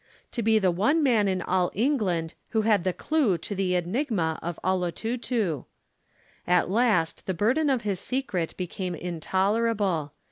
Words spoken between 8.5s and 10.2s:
became intolerable.